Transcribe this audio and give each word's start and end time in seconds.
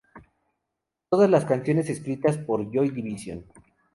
Todas 1.11 1.29
las 1.29 1.45
canciones 1.45 1.87
escritas 1.87 2.35
por 2.39 2.71
Joy 2.73 2.89
Division. 2.89 3.45